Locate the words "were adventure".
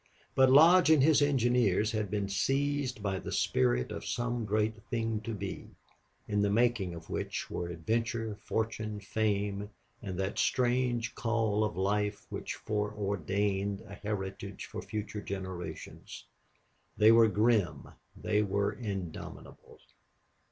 7.51-8.35